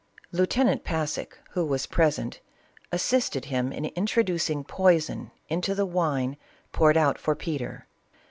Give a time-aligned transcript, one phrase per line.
[0.31, 2.39] Lieutenant Passek, who was present,
[2.91, 6.37] assisted him in introducing poison into the wine
[6.71, 7.85] poured out for Peter.